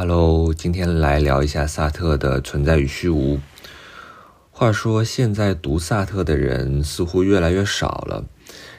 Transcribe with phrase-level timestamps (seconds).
[0.00, 3.34] Hello，今天来聊一下萨特的《存在与虚无》。
[4.52, 8.24] 话说，现在读萨特的人似乎越来越少了，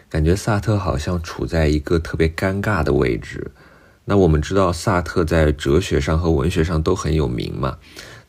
[0.08, 3.52] 感觉萨特好像处在一个特别尴尬的位置。
[4.06, 7.80] 那我们知道，萨特在哲学上和文学上都很有名嘛，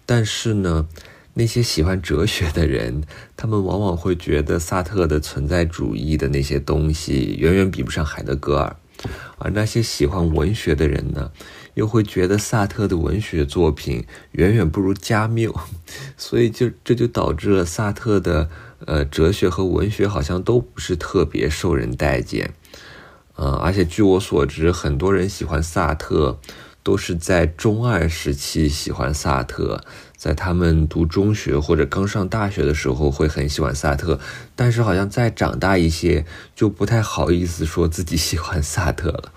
[0.04, 0.88] 但是呢，
[1.34, 3.04] 那些喜欢哲学的人，
[3.36, 8.75] 他们往往会觉得萨特的存在主义的那些东西远远比不上海德格尔。
[9.38, 11.30] 而那些喜欢文学的人呢，
[11.75, 15.54] 又会觉得萨特的文学作品远远不如加缪，
[16.17, 18.49] 所以就这就导致了萨特的
[18.86, 22.53] 呃哲学和文学好像都不是特别受人待见，
[23.36, 26.39] 呃，而且据我所知，很多人喜欢萨特。
[26.82, 29.82] 都是在中二时期喜欢萨特，
[30.16, 34.19] 在他们读中学或者刚上大学的时候会很喜欢萨特，
[34.56, 36.25] 但是好像再长大一些
[36.56, 39.30] 就不太好意思说自己喜欢萨特了，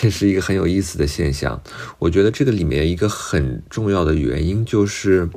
[0.00, 1.62] 这是一个很有意思的现象。
[2.00, 5.30] 我觉得这个里面一个很重要的原因就是，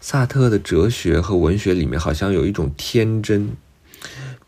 [0.00, 3.50] 萨特的哲学和文学里面好像有一种天真，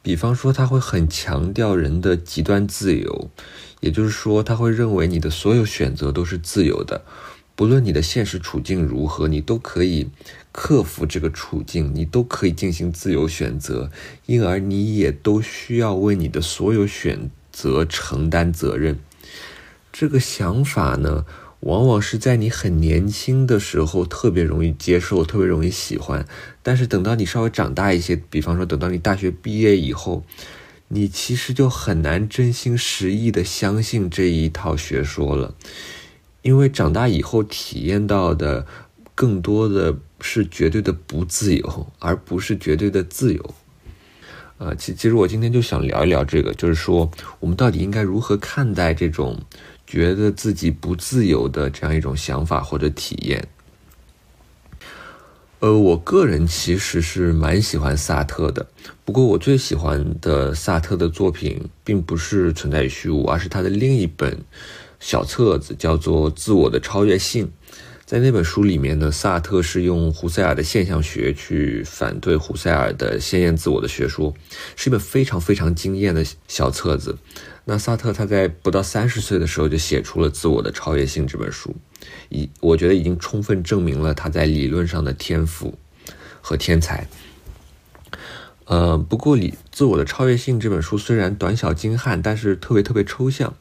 [0.02, 3.28] 比方说他会很强调人的极端自由。
[3.80, 7.02] 也就是说，他会认为你的所有选择都是自由的，
[7.56, 10.08] 不论你的现实处境如何，你都可以
[10.52, 13.90] 克服这个处境，你都可以进行自由选择，
[14.26, 18.98] 因而你也都需要为你的所有选择承担责任。
[19.92, 21.24] 这个想法呢，
[21.60, 26.26] 往往是在你很年轻的时候特别容易接受，特别容易喜欢，
[26.62, 30.24] 但是等到你稍微长大一些，比方说等到你大学毕业以后。
[30.92, 35.54] 你其实就很难真心实意的相信这一套学说了，
[36.42, 38.66] 因为长大以后体验到的
[39.14, 43.54] 更多的是绝对的不自由，而不是绝对的自由。
[44.58, 49.40] 呃，其其实我今天就想聊一聊这个，就是说我们到底应该如何看待这种
[49.90, 53.44] 觉得自己不自由的这样一种想法或者体验。
[55.58, 58.64] 呃，我个人其实是蛮喜欢萨特的，
[59.04, 64.38] 不过我最喜欢的萨特的作品并不是《存在与虚无》，而是他的另一本
[65.00, 67.46] 小册子，叫做《自我的超越性》。
[68.06, 74.32] 在那本书里面呢，萨特是用胡塞尔的现象学去反对胡塞尔的先验自我的学说，
[74.76, 77.18] 是一本非常非常惊艳的小册子。
[77.70, 81.72] 那萨特他在不到三十岁的时候就写出了《自我的超越性》这本书，
[82.28, 85.78] 已我觉得已经充分证明了他在理论上的天赋
[86.40, 87.06] 和天才。
[88.64, 93.54] 呃，不过《理自我的超越性》这本书虽然短小精悍，但是特别特别抽象。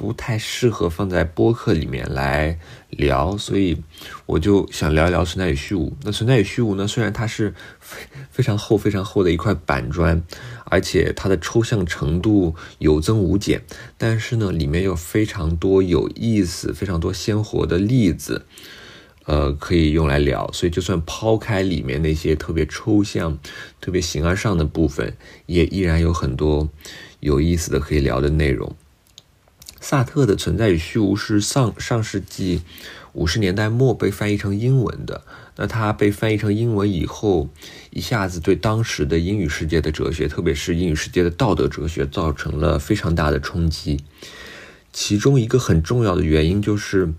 [0.00, 3.76] 不太适合放在播客里面来聊，所以
[4.24, 5.94] 我就想聊一聊存在与虚无。
[6.04, 6.88] 那存在与虚无呢？
[6.88, 8.00] 虽然它是非
[8.30, 10.22] 非常厚、非常厚的一块板砖，
[10.64, 13.60] 而且它的抽象程度有增无减，
[13.98, 18.46] 但是呢，里面有非常多有意思、非常多鲜活的例子，
[19.26, 20.50] 呃，可以用来聊。
[20.54, 23.38] 所以，就算抛开里面那些特别抽象、
[23.82, 26.70] 特别形而上的部分，也依然有很多
[27.20, 28.74] 有意思的可以聊的内容。
[29.80, 32.60] 萨特的《存在与虚无》是上上世纪
[33.14, 35.22] 五十年代末被翻译成英文的。
[35.56, 37.48] 那它被翻译成英文以后，
[37.90, 44.00] 一下子对当时的英语世界的哲学，特别是英语世界的道德哲学，造成了非常大的冲击。
[44.92, 47.12] 其中一个很重要的原因就是，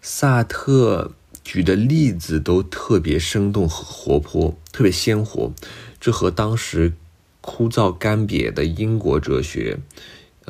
[0.00, 1.12] 萨特
[1.42, 5.52] 举的例子都特别生动活泼，特别鲜活。
[5.98, 6.94] 这和当时
[7.40, 9.78] 枯燥干瘪的英国哲学。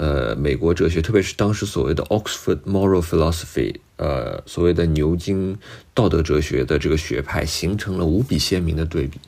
[0.01, 5.59] 呃，美国哲学，特别是当时所谓的 Oxford Moral Philosophy，呃，所谓的牛津
[5.93, 9.21] 道德哲学的这个学派，形成了无比鲜明的对比。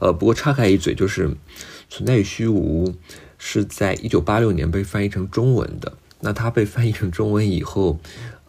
[0.00, 1.28] 呃，不过岔开一嘴，就是
[1.90, 2.88] 《存在与虚无》
[3.36, 5.92] 是在一九八六年被翻译成中文的。
[6.20, 8.00] 那它被翻译成中文以后，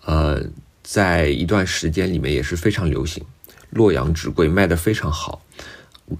[0.05, 0.45] 呃，
[0.81, 3.21] 在一段时间里面也是非常流行，
[3.69, 5.43] 洛阳纸贵，卖的非常好。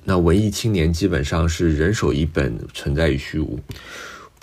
[0.03, 3.57] 那文艺青年基本上是人手一本《存在与虚无》。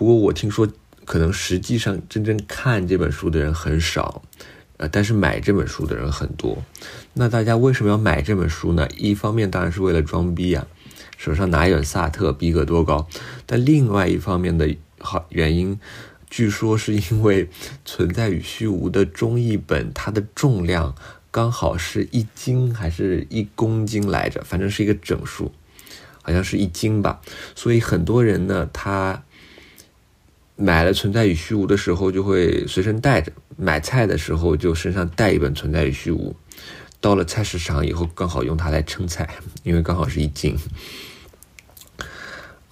[0.00, 0.66] 不过我听说，
[1.05, 4.22] 可能实际上真正看这本书的人很少，
[4.78, 6.65] 呃，但是买这本书的人很多。
[7.13, 8.89] 那大家为什么要买这本书呢？
[8.97, 10.66] 一方面当然是为了装逼啊，
[11.19, 13.07] 手上拿一本萨特，逼格多高。
[13.45, 15.78] 但另外一方面的好原因，
[16.30, 17.45] 据说是因为
[17.84, 20.95] 《存在与虚无》的中译本，它的重量
[21.30, 25.53] 刚好是一斤还是一公斤来着，反正是一个整数，
[26.22, 27.21] 好像是一斤吧。
[27.54, 29.25] 所以很多人呢，他。
[30.60, 36.36] 买了《存在与虚无》的时候，就会随身带着；买菜的时候，就身上带一本《存在与虚无》。
[37.01, 39.27] 到了菜市场以后，刚好用它来称菜，
[39.62, 40.54] 因为刚好是一斤。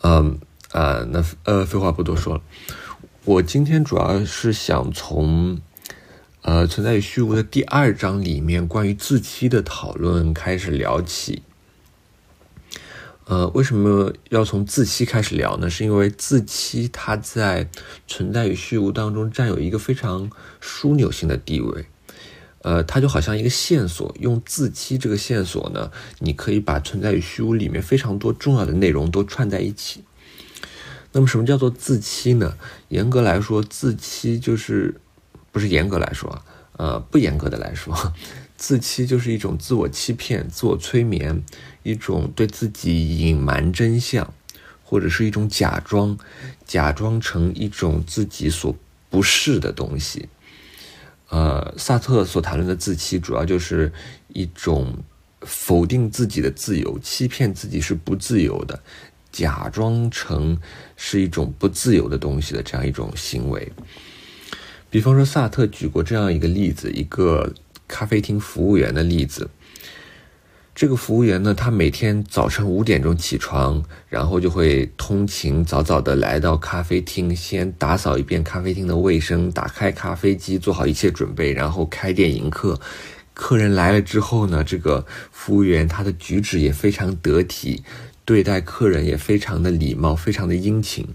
[0.03, 0.39] 嗯
[0.73, 2.43] 啊，那呃，废话不多说了。
[3.25, 5.59] 我今天主要是想从
[6.43, 11.43] 呃，存在与虚无的第二章里面关于自欺的讨论开始聊起。
[13.29, 15.69] 呃，为什么要从自欺开始聊呢？
[15.69, 17.69] 是因为自欺它在
[18.07, 20.31] 存在与虚无当中占有一个非常
[20.63, 21.85] 枢纽性的地位。
[22.63, 30.03] 呃，它就好像一个线索，用自欺这个线索呢，你可以把存在与虚无里面非常多重要的内容都串在一起。
[31.13, 32.57] 那么，什么叫做自欺呢？
[32.89, 34.99] 严格来说，自欺就是
[35.53, 36.43] 不是严格来说啊，
[36.79, 37.95] 呃，不严格的来说。
[38.59, 41.45] 自欺就是一种自我欺骗、自我催眠，
[41.85, 44.35] 一种对自己隐瞒真相，
[44.83, 46.19] 或者是一种假装，
[46.67, 48.77] 假装成一种自己所
[49.09, 50.29] 不是的东西。
[51.29, 53.93] 呃，萨特所谈论的自欺，主要就是
[54.29, 54.93] 一种
[55.43, 58.83] 否定自己的自由，欺骗自己是不自由的，
[59.31, 60.59] 假装成
[60.97, 63.71] 是一种不自由的东西的这样一种行为。
[64.91, 67.55] 比方说，萨特举过这样一个例子，一个。
[67.89, 69.51] 咖啡厅服务员的例子，
[70.75, 82.79] 这个服务员呢，他每天早晨五点钟起床，然后就会通勤早早的来到咖啡厅，先打扫一遍咖啡厅的卫生，打开咖啡机，做好一切准备，然后开店迎客。
[83.35, 87.83] 客人来了之后呢，这个服务员他的举止也非常得体，
[88.25, 91.07] 对待客人也非常的礼貌，非常的殷勤。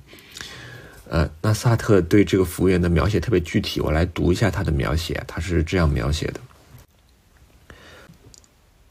[1.10, 6.40] 呃，那萨特对这个服务员的描写特别具体，我来读一下他的描写，他是这样描写的。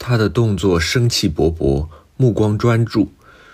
[0.05, 3.13] 他的动作生气勃勃，目光专注，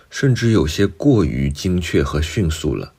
[0.09, 2.93] 甚至有些过于精确和迅速了。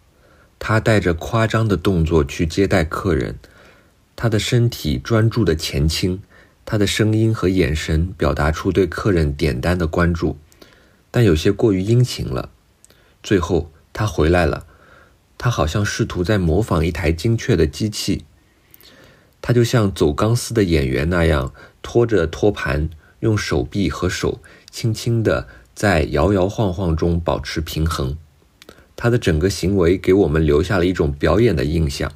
[0.61, 3.41] 他带着夸张的动作去接待客人，
[4.15, 6.23] 他的身体专注的前倾，
[6.65, 10.39] 他的声音和眼神表达出对客人点单的关注，
[11.11, 12.51] 但有些过于殷勤了。
[13.21, 14.65] 最后，他回来了，
[15.37, 18.25] 他好像试图在模仿一台精确的机器。
[19.43, 21.53] 他就像走钢丝的演员那样，
[21.83, 22.89] 拖着托盘。
[23.21, 24.41] 用手臂和手
[24.71, 28.17] 轻轻地在摇摇晃晃中保持平衡，
[28.97, 32.13] 他的整个行为给我们留下了一种表演的印象。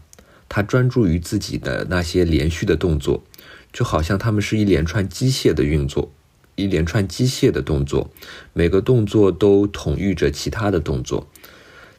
[0.48, 3.24] 他专注于自己的那些连续的动作，
[3.72, 6.12] 就好像他们是一连串机械的运作，
[6.54, 8.10] 一连串机械的动作，
[8.52, 11.26] 每个动作都统御着其他的动作。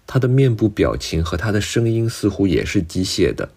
[0.08, 3.50] 他的面部表情和他的声音似乎也是机械的。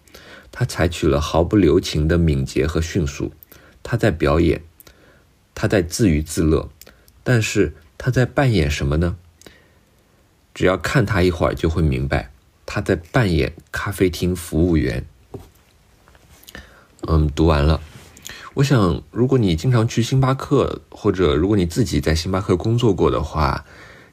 [0.51, 3.31] 他采取了毫不留情的敏捷和迅速。
[3.83, 4.63] 他在表演。
[5.61, 6.69] 他在自娱自乐，
[7.21, 9.17] 但是他在扮演什么呢？
[10.53, 12.31] 只要看他一会儿就会明白，
[12.65, 15.05] 他在扮演咖啡厅服务员。
[17.01, 17.81] 嗯，读完了。
[18.53, 23.65] 我想，如果你经常去星巴克，或者如果你自己在星巴克工作过的话，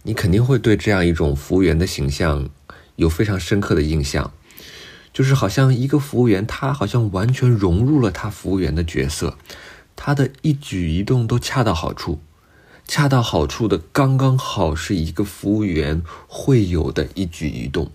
[0.02, 2.50] 你肯定会对这样一种服务员的形象
[2.96, 4.32] 有非常深刻的印象，
[5.12, 9.38] 就是好像一个服务员，他好像完全融入了他服务员的角色。
[9.96, 12.20] 他的一举一动都恰到好处，
[12.86, 17.90] 恰到好处的刚刚好是一个服务员会有的一举一动。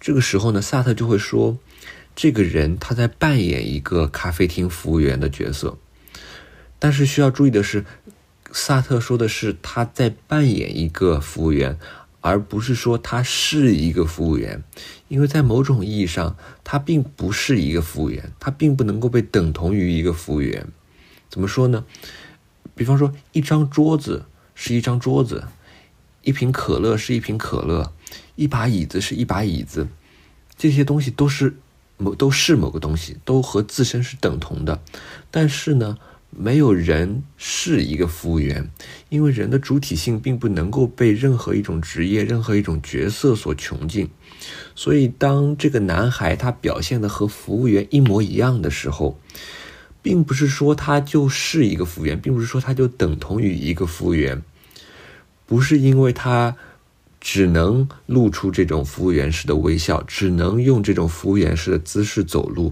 [0.00, 1.58] 这个时候呢，萨特就会说，
[2.16, 5.76] 这个人他在扮演一个咖啡厅服务员的角色。
[6.78, 7.84] 但是需要注意的是，
[8.50, 11.78] 萨特说的是他在扮演一个服务员，
[12.22, 14.64] 而不是说他是一个服务员，
[15.08, 20.66] 因为在某种意义上，他并不是一个服务员，他并不能够被等同于一个服务员。
[21.30, 21.86] 怎么说呢？
[22.74, 25.44] 比方说，一张桌子是一张桌子，
[26.22, 27.92] 一瓶可乐是一瓶可乐，
[28.36, 29.86] 一把椅子是一把椅子，
[30.56, 31.56] 这些东西都是
[31.96, 34.82] 某都是某个东西，都和自身是等同的。
[35.30, 35.98] 但是呢，
[36.30, 38.70] 没有人是一个服务员，
[39.08, 44.08] 因为人的主体性并不能够被任何一种职业、任何一种角色所穷尽。
[44.74, 49.20] 所以，当这个男孩他表现的和服务员一模一样的时候，
[50.02, 54.42] 并不是说他就是一个服务员，并不是说他就等同于一个服务员，
[55.46, 56.56] 不是因为他
[57.20, 62.70] 只能露出这种服务员式的微笑，只能用这种服务员式的姿势走路，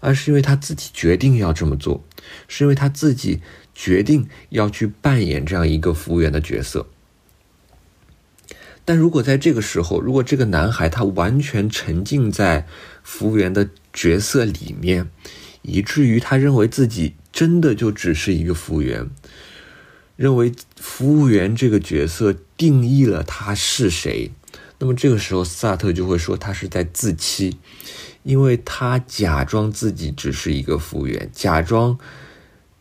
[0.00, 2.02] 而是因为他自己决定要这么做，
[2.48, 3.40] 是因为他自己
[3.74, 6.86] 决定要去扮演这样一个服务员的角色。
[8.86, 12.66] 但如果在这个时候，如果这个男孩他完全沉浸在
[13.02, 15.10] 服务员的角色里面，
[15.62, 19.08] 以至于他认为自己真的就只是一个服务员，
[20.16, 24.30] 认为服务员这个角色定义了他是谁。
[24.78, 27.58] 那么这个时候，萨特就会说他是在自欺，
[28.22, 31.98] 因为他假装自己只是一个服务员，假装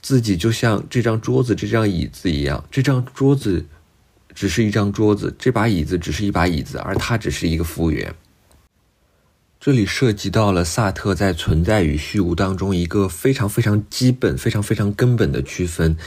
[0.02, 3.66] 自己就像这张桌子、这张椅子一样，这张桌子
[4.34, 8.16] 只是一张桌子，这把椅子只是一把椅子，而他只是一个服务员。
[9.60, 15.98] 这里涉及到了萨特在存在与虚无当中一个非常非常基本、非常非常根本的区分。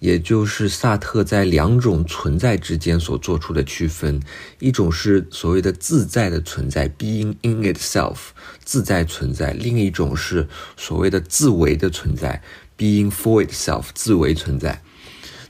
[0.00, 4.20] 也就是萨特在两种存在之间所做出的区分，
[4.58, 8.16] 一种是所谓的自在的存在 （being in itself），
[8.62, 12.42] 自在存在；另一种是所谓的自为的存在
[12.76, 14.82] （being for itself），自为存在。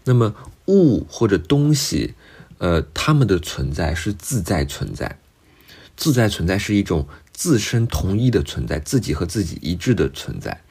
[0.05, 0.33] 那么
[0.67, 2.15] 物或者东西，
[2.59, 5.19] 呃，它们的存在是自在存在。
[5.97, 10.63] 自在存在是一种自身同一的存在，自己和自己一致的存在。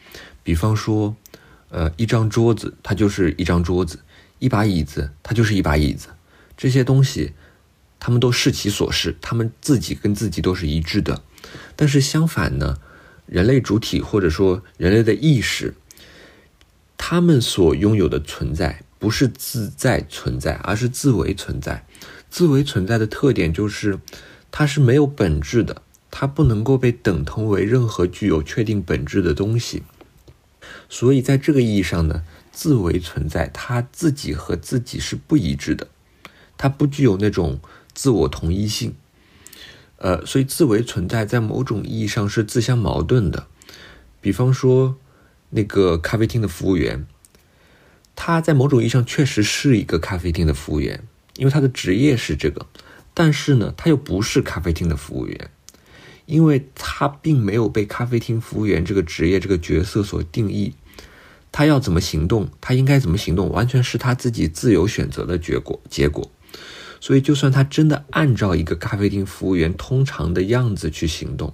[0.44, 1.16] 比方说。
[1.76, 3.98] 呃，一张桌子它就是一张桌子，
[4.38, 6.10] 一把椅子它就是一把椅子，
[6.56, 7.34] 这些东西，
[8.00, 11.24] 他们都是其所是，他们自己跟自己都是一致的。
[11.76, 12.78] 但是相反呢，
[13.26, 15.74] 人类主体或者说人类的意识，
[16.96, 21.88] 他们所拥有的存在不是自在存在，而是自为存在。
[22.30, 23.98] 自为存在的特点就是，
[24.56, 25.82] 它是没有本质的，
[26.12, 29.82] 它不能够被等同为任何具有确定本质的东西。
[30.88, 35.88] 所以，在这个意义上呢，自为存在，它自己和自己是不一致的，
[36.56, 37.60] 它不具有那种
[37.96, 38.94] 自我同一性。
[39.98, 43.48] 呃，所以自为存在在某种意义上是自相矛盾的。
[44.22, 44.98] 比方说，
[45.50, 47.08] 那个咖啡厅的服务员，
[48.16, 51.04] 他在某种意义上确实是一个咖啡厅的服务员，
[51.38, 52.68] 因为他的职业是这个，
[53.14, 55.50] 但是呢，他又不是咖啡厅的服务员。
[56.26, 60.74] 因为他并没有被咖啡厅服务员这个职业、这个角色所定义。
[61.52, 65.82] 他要怎么行动，他应该怎么行动，完全是他自己自由选择的结果。
[65.90, 66.32] 结果，
[67.02, 71.54] 所以就算他真的按照一个咖啡厅服务员通常的样子去行动，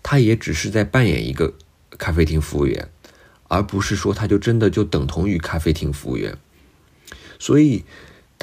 [0.00, 1.52] 他也只是在扮演一个
[1.98, 2.88] 咖啡厅服务员，
[3.48, 6.38] 而不是说他就真的就等同于咖啡厅服务员。
[7.40, 7.84] 所以，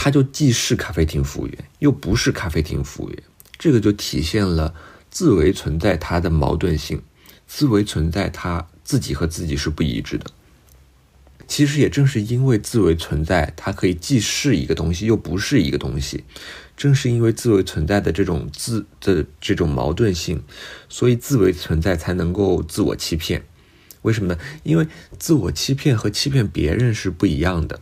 [0.03, 3.23] 他就既是咖啡厅服务员，又不是咖啡厅服务员。
[3.59, 4.73] 这个就体现了
[5.11, 7.03] 自为存在它的矛盾性，
[7.45, 10.25] 自为存在它自己和自己是不一致的。
[11.47, 16.23] 其实也正是因为自为存在，它可以既是一个东西，又不是一个东西。
[16.75, 20.41] 正是因为自为存在的这种自的这种矛盾性，
[20.89, 23.43] 所以自为存在才能够自我欺骗。
[24.01, 24.39] 为什么呢？
[24.63, 24.87] 因为
[25.19, 27.79] 自我欺骗和欺骗别人是不一样的。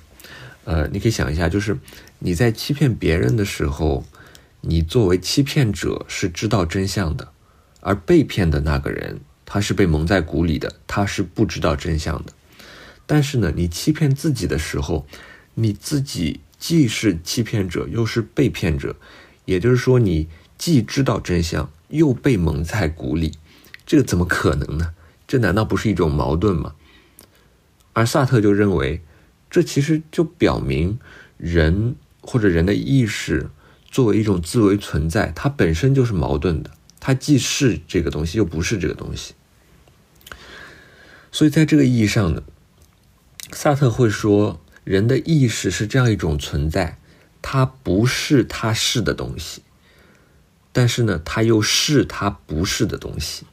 [0.66, 1.76] 呃，你可以想一下，就是
[2.20, 4.06] 你在欺骗别人的时候，
[4.62, 7.32] 你作为欺骗者是知道真相的，
[7.80, 12.34] 而被骗的那个人他是被蒙在鼓里的，他是不知道真相的。
[13.06, 15.08] 但是呢，你欺骗自己的时候，
[15.56, 18.98] 你自己既是欺骗者，又是被骗者，
[19.46, 23.32] 也就是说，你既知道真相，又被蒙在鼓里，
[23.86, 24.94] 这个怎么可能呢？
[25.26, 26.76] 这难道不是一种矛盾吗？
[27.94, 29.02] 而萨特就认为，
[29.50, 31.00] 这其实就表明
[31.38, 31.96] 人
[32.32, 33.50] 或者人的意识
[33.90, 36.70] 作为一种自为存在，它本身就是矛盾的，
[37.00, 39.34] 它既是这个东西，又不是这个东西。
[41.32, 42.44] 所以在这个意义上呢。
[43.52, 47.00] 萨特会说，人的意识是这样一种存在，
[47.42, 49.64] 它不是它是的东西，
[50.72, 53.48] 但是呢，它又是它不是的东西。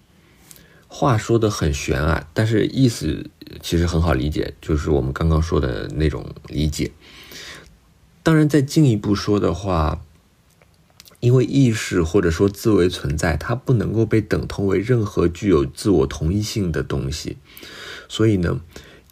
[0.86, 3.30] 话说的很玄啊，但是意思
[3.62, 6.92] 其实很好理解，就是我们刚刚说的那种理解。
[8.26, 10.02] 当然，再进一步说的话，
[11.20, 17.36] 因为意识或者说自为存在，它不能够被等同为任何具有自我同一性的东西，
[18.08, 18.60] 所以呢。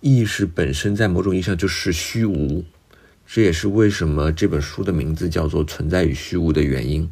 [0.01, 2.65] 意识本身在某种意义上就是虚无，
[3.25, 7.09] 这也是为什么这本书的名字叫做《存在与虚无》的原因。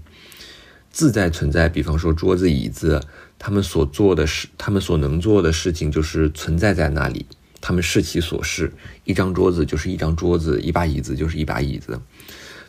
[0.90, 3.00] 自在存在，比方说桌子、椅子，
[3.38, 7.26] 他们所做的事，他们所能做的事情就是存在在那里，
[7.62, 8.70] 他们视其所是。
[9.04, 11.98] 一张桌子就是一张桌子，一把椅子就是一把椅子。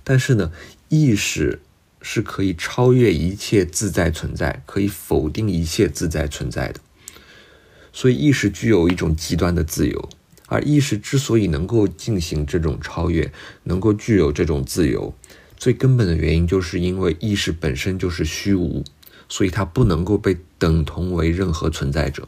[0.05, 0.51] 但是呢，
[0.87, 1.59] 意识
[2.01, 6.79] 是可以超越一切自在存在，可以否定一切自在存在的。
[7.91, 10.09] 所以，意识具有一种极端的自由，
[10.47, 13.31] 而意识之所以能够进行这种超越，
[13.63, 15.13] 能够具有这种自由，
[15.57, 18.83] 最根本的原因就是因为意识本身就是虚无，
[19.29, 22.27] 所以它不能够被等同为任何存在者。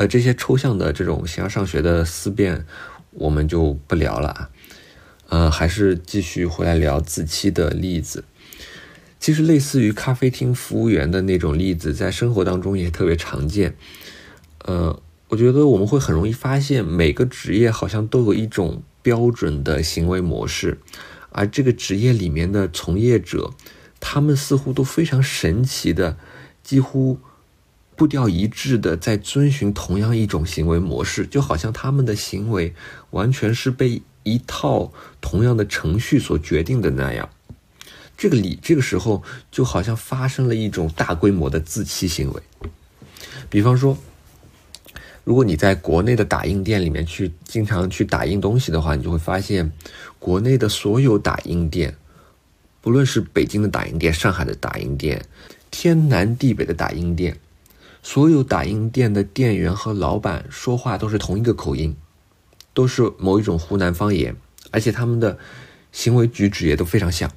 [0.00, 2.64] 呃，这些抽象的这种形而上学的思辨，
[3.10, 4.50] 我们就不聊了啊，
[5.28, 8.24] 呃，还是继续回来聊子期的例子。
[9.18, 13.76] 其实，类似于咖啡厅服务员的那种例子，在生活当中也特别常见。
[14.64, 20.78] 呃，我觉得我们会很容易发现，每个职业好像都有一种标准的行为模式，
[21.28, 23.52] 而这个职业里面的从业者，
[24.00, 26.16] 他们似乎都非常神奇的，
[26.62, 27.18] 几乎
[28.00, 32.72] 步调一致的在遵循同样一种行为模式，就好像他们的行为
[33.10, 34.90] 完全是被一套
[35.20, 37.28] 同样的程序所决定的那样。
[38.16, 42.42] 这个里这个时候就好像发生了一种大规模的自欺行为。
[43.50, 43.98] 比方说，
[45.22, 49.70] 如果你在国内的打印店里面去经常去打印东西的话，你就会发现，
[50.18, 51.94] 国内的所有打印店，
[52.80, 55.22] 不论是北京的打印店、上海的打印店、
[55.70, 57.38] 天南地北的打印店，
[58.02, 61.94] 所有打印店的店员和老板说话都是同一个口音，
[62.72, 64.34] 都是某一种湖南方言，
[64.70, 65.38] 而且他们的
[65.92, 67.30] 行为举止也都非常像。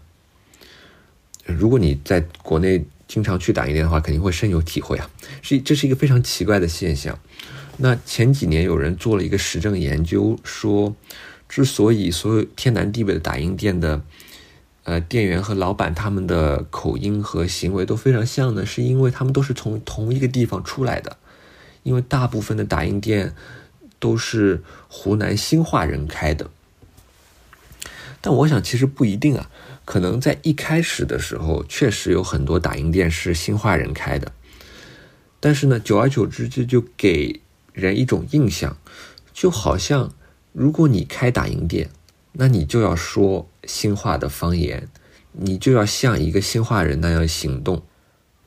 [1.46, 5.10] 如果你在国内，经常去打印店的话，肯定会深有体会啊。
[5.42, 7.20] 是，这是一个非常奇怪的现象。
[7.78, 10.96] 那前几年有人做了一个实证研究，说，
[11.50, 14.02] 之所以所有天南地北的打印店的，
[14.84, 21.18] 呃，店员和老板他们的口音和行为都非常像呢，是因为他们都是从同一个地方出来的。
[21.84, 23.36] 因为大部分的打印店
[24.00, 26.50] 都是湖南新化人开的。
[28.22, 29.50] 但我想，其实不一定啊。
[29.86, 34.32] 可能在一开始的时候，确实有很多打印店是新化人开的，
[35.42, 37.42] 但是呢，久而久之，这就给
[37.74, 38.78] 人一种印象，
[39.34, 40.14] 就好像
[40.54, 41.90] 如果你开打印店，
[42.34, 44.90] 那你就要说兴化的方言，
[45.32, 47.84] 你就要像一个兴化人那样行动。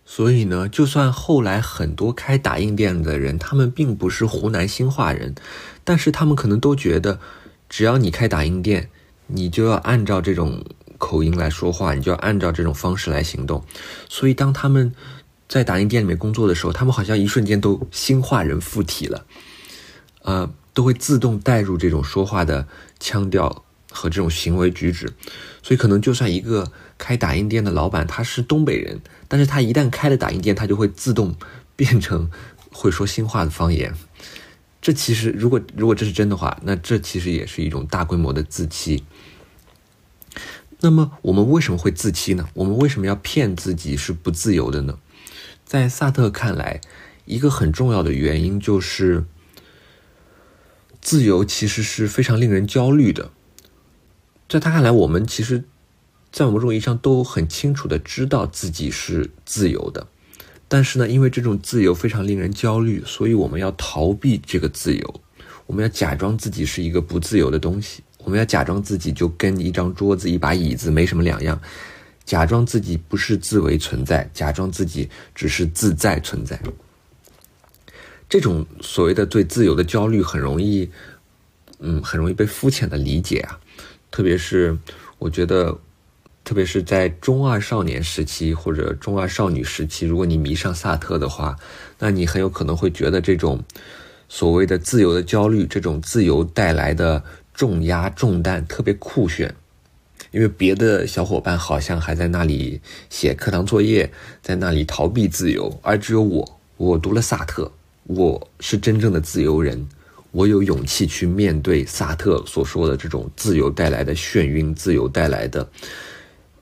[0.05, 5.35] 所以呢，就算后来很多开打印店的人，他们并不是湖南兴化人，
[5.83, 7.19] 但是他们可能都觉得，
[7.69, 8.91] 只要你开打印店，
[9.27, 10.65] 你就要按照这种。
[10.99, 13.63] 口音来说话，你就要按照这种方式来行动。
[14.09, 14.95] 所以，当他们
[15.47, 19.27] 在打印店里面工作的时候，他们好像一瞬间都新化人附体了，
[20.23, 22.67] 呃，都会自动带入这种说话的
[22.99, 23.66] 腔调
[23.97, 25.13] 和这种行为举止。
[25.63, 31.35] 所以，可能就算一个开打印店的老板他是东北人，但是他一旦开了打印店，他就会自动
[31.75, 32.31] 变成
[32.71, 33.95] 会说新话的方言。
[34.81, 39.03] 这其实，如果如果这是真的话，那这其实也是一种大规模的自欺。
[40.81, 42.49] 那么我们为什么会自欺呢？
[42.55, 44.99] 我们为什么要骗自己是不自由的呢？
[45.65, 46.81] 在萨特看来，
[47.25, 49.25] 一个很重要的原因就是，
[51.01, 53.33] 自由其实是非常令人焦虑的。
[54.49, 55.65] 在他看来，我们其实，
[56.31, 60.07] 在某种意义上都很清楚的知道自己是自由的，
[60.69, 65.21] 但是呢，因为这种自由非常令人焦虑，所以我们要逃避这个自由，
[65.67, 68.03] 我们要假装自己是一个不自由的东西。
[68.19, 71.61] 我们要假装自己就跟一张桌子、一把椅子没什么两样，
[72.25, 76.61] 假装自己不是自为存在，假装自己只是自在存在。
[78.29, 80.91] 这种所谓的对自由的焦虑，很容易，
[81.79, 83.61] 嗯，很容易被肤浅的理解啊。
[84.11, 84.77] 特别是
[85.19, 85.79] 我觉得，
[86.45, 91.57] 特别是在中二少年时期或者中二少女时期，如果你迷上萨特的话，
[91.99, 93.63] 那你很有可能会觉得这种
[94.29, 97.23] 所谓的自由的焦虑，这种自由带来的。
[97.57, 99.55] 重压重担特别酷炫，
[100.31, 109.89] 因为别的小伙伴好像还在那里写课堂作业，在那里逃避自由，而只有我，我读了萨特，我是真正的自由人，
[110.31, 115.69] 我有勇气去面对萨特所说的这种自由带来的眩晕，自由带来的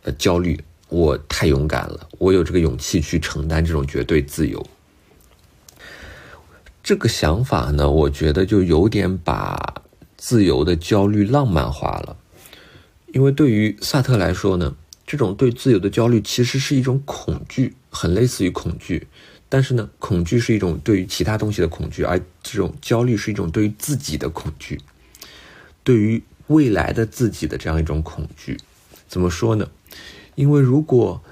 [0.02, 4.64] 呃焦虑，我太勇敢了，我有这个勇气去承担这种绝对自由。
[6.82, 9.82] 这个想法呢，我觉得就有点把。
[10.16, 12.16] 自由的焦虑浪漫化了，
[13.12, 14.74] 因为对于萨特来说呢，
[15.06, 19.06] 这种对自由的焦虑其实是一种恐惧，很类似于恐惧。
[19.54, 24.80] 但是呢，恐惧是一种对于其他东西的恐惧，而这种焦虑是一种对于自己的恐惧，
[25.84, 28.58] 对于未来的自己的这样一种恐惧。
[29.06, 29.70] 怎么说呢？
[30.34, 31.22] 因为如果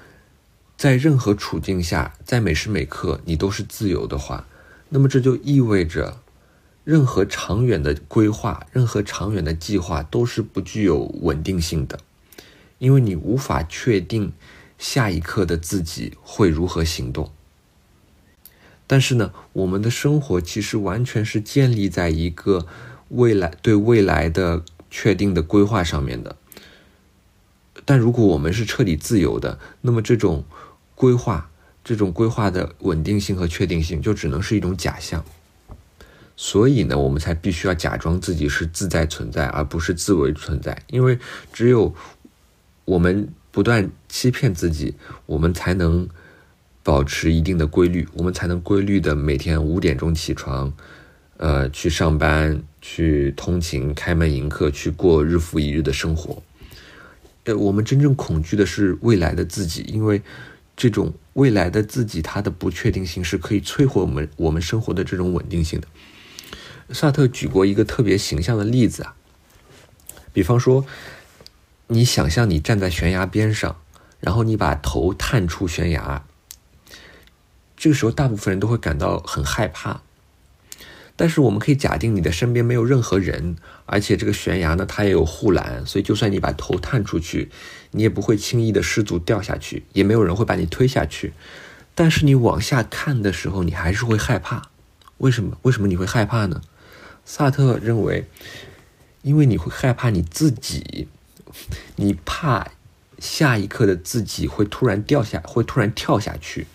[0.77, 4.47] 在任何处境下，在每时每刻你都是自由的话，
[4.87, 6.19] 那么这就意味着。
[6.85, 11.99] 任何长远的规划，任何长远的计划都是不具有稳定性的，
[12.77, 14.31] 因为你无法确定
[14.77, 17.29] 下一刻的自己会如何行动。
[18.93, 22.67] 但是呢，我们的生活其实完全是建立在一个
[23.09, 26.35] 未来对未来的确定的规划上面的。
[27.85, 30.45] 但如果我们是彻底自由的，那么这种
[30.93, 31.49] 规划、
[31.83, 35.25] 这种规划的稳定性和确定性就只能是一种假象。
[36.37, 40.83] 所以呢，我们才必须要假装自己是自在存在，而不是自为存在。
[40.85, 41.17] 因为
[41.51, 41.95] 只有
[42.85, 44.93] 我们不断欺骗自己，
[45.25, 46.07] 我们才能
[46.83, 50.71] 保持一定的规律，我们才能规律的每天五点钟起床，
[51.37, 56.43] 呃，去上班、去通勤、开门迎客，去过日复一日的生活。
[57.45, 60.21] 呃，我们真正恐惧的是未来的自己，因为
[60.75, 65.87] 这种未来的自己，它的不确定性是可以摧毁我们我们生活的这种稳定性的。
[66.93, 69.15] 萨特举过一个特别形象的例子啊，
[70.33, 70.85] 比方说，
[71.87, 73.77] 你想象你站在悬崖边上，
[74.19, 76.25] 然后你把头探出悬崖，
[77.83, 79.99] 这个时候大部分人都会感到很害怕。
[81.17, 87.51] 但是我们可以假定你的身边没有任何人，而且这个悬崖呢，它也有护栏，所以就算你把头探出去，
[87.91, 91.33] 你也不会轻易的失足掉下去，也没有人会把你推下去。
[91.93, 94.69] 但是你往下看的时候，你还是会害怕。
[95.17, 95.57] 为什么？
[95.63, 96.61] 为什么你会害怕呢？
[97.25, 98.27] 萨特认为，
[99.23, 101.09] 因为你会害怕你自己，
[101.97, 102.65] 你怕
[103.19, 106.65] 下一刻的自己会突然掉下，会突然跳下去。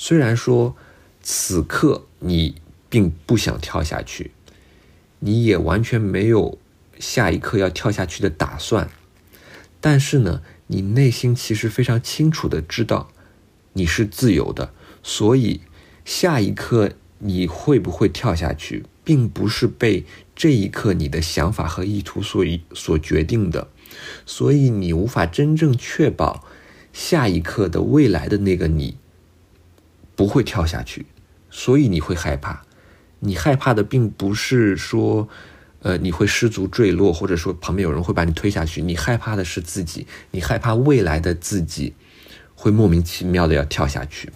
[0.00, 0.74] 虽然说
[1.22, 2.54] 此刻你。
[2.92, 4.32] 并不想跳下去，
[5.20, 6.58] 你也完全没有
[6.98, 8.90] 下一刻要跳下去的打算。
[9.80, 13.12] 但是呢，你内心其实非常清楚的知道
[13.74, 15.60] 你是自由的，所以
[16.04, 23.68] 下一刻你会不会跳下去，并不是被这一刻你的想法和意图所所决定的。
[24.26, 26.44] 所以你无法真正确保
[26.92, 28.96] 下一刻的未来的那个你
[30.20, 31.06] 不会跳下去，
[31.48, 32.62] 所以你会害怕。
[33.20, 35.26] 你害怕的并不是说，
[35.80, 38.82] 呃，你会失足坠落，或者说旁边有人会把你推下去。
[38.82, 41.94] 你害怕的是自己，你害怕未来的自己
[42.54, 44.30] 会莫名其妙的要跳下去。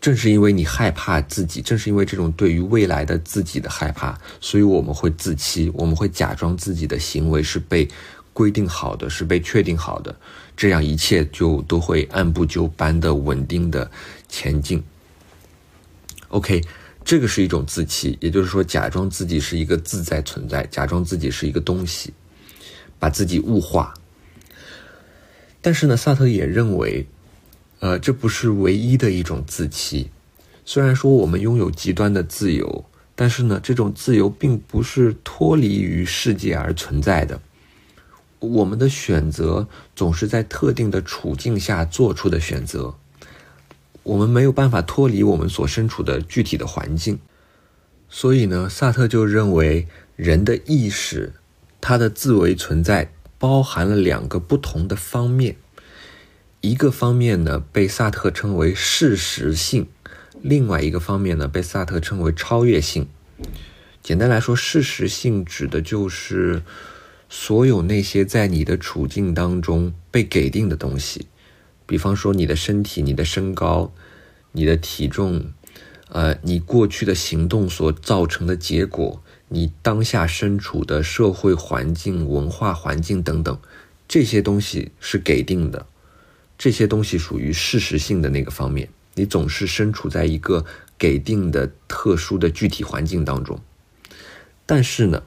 [0.00, 7.88] 正是因为你害怕自己，正是因为这种对于未来的自己的害怕，所以我们会自欺，我们会假装自己的行为是被
[8.32, 10.14] 规定好的，是被确定好的，
[10.56, 13.90] 这样一切就都会按部就班的稳定的
[14.28, 14.82] 前进。
[16.28, 16.62] OK。
[17.08, 22.12] 这个是一种自欺，也就是说，假装自己是一个自在存在，假装自己是一个东西，
[22.98, 23.94] 把自己物化。
[25.62, 27.06] 但是呢，萨特也认为，
[27.78, 30.10] 呃，这不是唯一的一种自欺。
[30.64, 37.40] 虽然说我们拥有极端的自由，但是呢，这种自由并不是脱离于世界而存在的。
[38.38, 42.94] 我们的选择总是在特定的处境下做出的选择。
[44.02, 47.18] 我们没有办法脱离我们所身处的具体的环境，
[48.08, 51.32] 所以呢，萨特就认为人的意识，
[51.80, 55.56] 它的自为存在包含了两个不同的方面，
[56.60, 59.88] 一个方面呢被萨特称为事实性，
[60.40, 63.08] 另外一个方面呢被萨特称为超越性。
[64.02, 66.62] 简单来说，事实性指的就是
[67.28, 71.26] 所有那些在你的处境当中被给定的东西。
[71.86, 73.92] 比方说，你的身体、你的身高、
[74.52, 75.52] 你的体重，
[76.08, 83.58] 呃，你过去的行动所造成的结果，你当下身处的社会环境、文化环境等等，
[84.08, 85.86] 这些东西是给定的，
[86.58, 88.88] 这些东西属于事实性的那个方面。
[89.14, 90.64] 你总是身处在一个
[90.98, 93.60] 给定的特殊的具体环境当中，
[94.66, 95.22] 但是呢，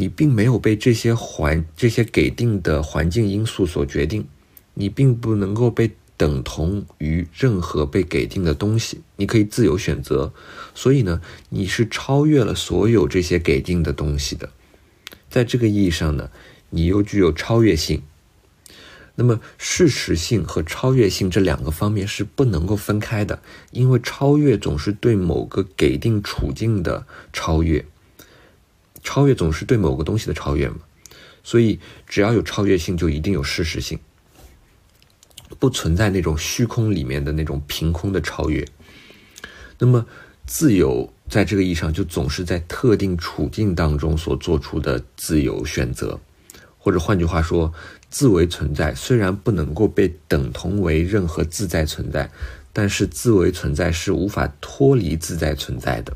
[0.00, 4.24] 你并没有被这些环、这些给定的环境因素所决定。
[4.74, 10.32] 你并不能够被等同于任何被给定的东西，你可以自由选择。
[10.72, 14.50] 所以呢，你是超越了所有这些给定的东西的。
[15.28, 16.30] 在这个意义上呢，
[16.70, 18.00] 你又具有超越性。
[19.16, 27.84] 那么，事实性和超越性这两个方面是不能够分开的，因为超越总是对某个给定处境的超越，
[29.02, 30.76] 超越总是对某个东西的超越嘛。
[31.44, 33.98] 所以，只要有超越性，就一定有事实性。
[35.58, 38.66] 不存在那种虚空里面的那种凭空的超越。
[39.78, 40.04] 那么，
[40.46, 46.20] 自由在这个意义上就总是在特定处境当中所做出的自由选择，
[46.78, 47.72] 或者换句话说，
[48.10, 52.30] 自为存在虽然不能够被等同为任何自在存在，
[52.72, 56.14] 但是自为存在是无法脱离自在存在的。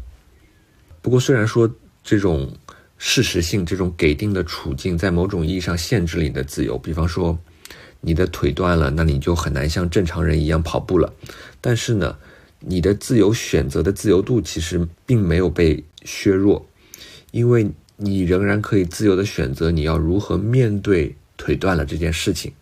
[1.01, 1.71] 不过，虽然说
[2.05, 2.53] 这种
[2.99, 7.39] 事实性、这种给定的处境在某种意义上限制了你的自由，比方说。
[8.05, 11.15] 你的腿断了，那你就很难像正常人一样跑步了。
[11.61, 12.19] 但是呢，
[12.59, 16.67] 你的自由选择的自由度其实并没有被削弱，
[17.31, 22.53] 因为你仍然可以自由的选择你要如何面对腿断了这件事情。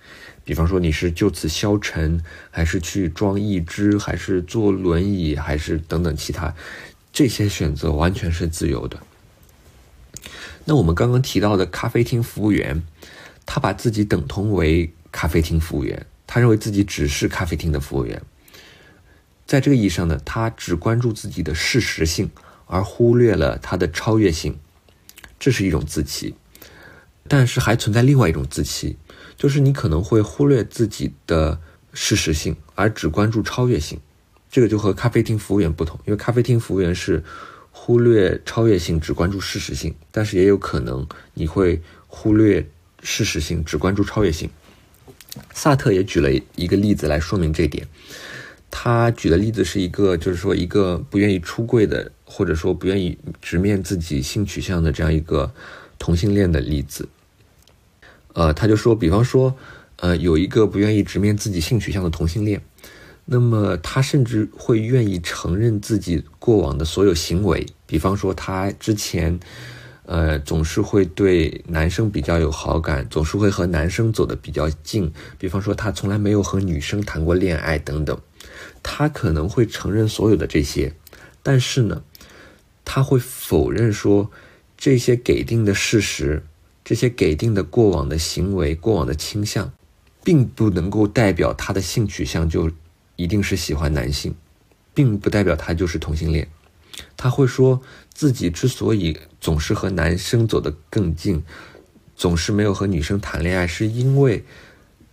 [0.45, 6.55] 比方说，你是就此消沉，还是去装义肢，还是坐轮椅，还是等等其他，
[7.15, 9.01] 这些选择完全是自由的。
[10.65, 12.83] 那我们刚刚提到的咖啡厅服务员，
[13.45, 14.93] 他把自己等同为。
[15.13, 18.23] 咖啡厅服务员，他认为自己只是咖啡厅的服务员。
[19.45, 22.31] 在这个意义上呢，他只关注自己的事实性，
[22.67, 24.57] 而忽略了他的超越性，
[25.41, 26.37] 这是一种自欺。
[27.27, 28.99] 但是还存在另外一种自欺，
[29.37, 31.61] 就是你可能会忽略自己的
[31.93, 33.99] 事实性，而只关注超越性。
[34.49, 37.25] 这个就和咖啡厅服务员不同，因为咖啡厅服务员是
[37.91, 42.65] 忽略超越性，只关注事实性，但是也有可能你会忽略
[43.03, 44.49] 事实性，只关注超越性。
[45.53, 47.89] 萨特也举了一个例子来说明这点。
[48.71, 55.53] 他举的例子是一个，就是说一个不愿意出柜的，或者说不愿意直面自己性取向的这样一个
[55.99, 57.09] 同性恋的例子。
[58.35, 59.57] 呃，他就说，比方说，
[59.97, 62.63] 呃，有一个不愿意直面自己性取向的同性恋，
[63.33, 69.39] 那么他甚至会愿意承认自己过往的所有行为，比方说他之前，
[70.05, 78.19] 呃，总是会对男生比较有好感，总是会和男生走得比较近，比方说他从来没有和女生谈过恋爱等等。
[78.83, 80.93] 他可能会承认所有的这些，
[81.41, 82.03] 但是呢，
[82.85, 84.29] 他会否认说
[84.77, 86.43] 这些给定的事实，
[86.85, 89.73] 这些给定的过往的行为、过往的倾向，
[90.25, 92.69] 并不能够代表他的性取向就
[93.21, 94.35] 一定是喜欢男性，
[94.95, 96.49] 并不代表他就是同性恋。
[97.17, 97.83] 他会说
[98.15, 101.43] 自己之所以总是和男生走得更近，
[102.17, 104.43] 总是没有和女生谈恋爱，是因为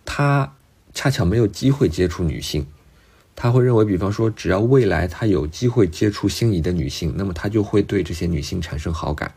[0.06, 0.54] 他
[0.94, 2.66] 恰巧没有机会接触女性。
[3.36, 9.32] 他会认为，比方说，只要未来他有机会接触心仪的女性，那么他就会对这些女性产生好感，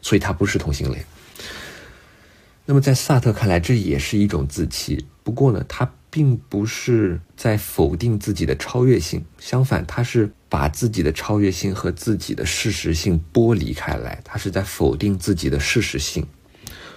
[0.00, 1.04] 所以他不是同性恋。
[2.64, 5.04] 那么在萨特看来，这也是一种自欺。
[5.22, 16.26] 不过呢，他并不是在否定自己的超越性，相反，他是把自己的超越性和自己的事实性剥离开来，他是在否定自己的事实性。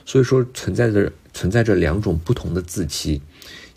[0.05, 3.21] 所以说，存在着存在着两种不同的自欺。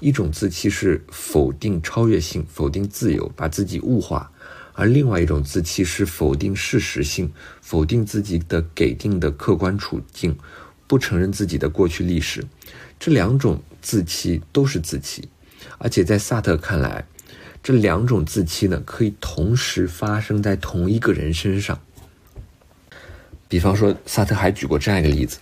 [0.00, 4.28] 一种自欺是否定超越性、否定自由，把自己物化；
[4.72, 10.36] 而另外一种自欺是否定事实性，否定自己的给定的客观处境，
[10.86, 12.44] 不承认自己的过去历史。
[13.00, 15.28] 这两种自欺都是自欺，
[15.78, 17.04] 而且在萨特看来，
[17.62, 21.80] 这两种自欺呢，可以同时发生在同一个人身上。
[23.48, 25.38] 比方说，萨特还举过这样一个例子，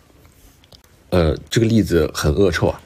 [1.11, 2.81] 呃，这个例子很恶臭啊。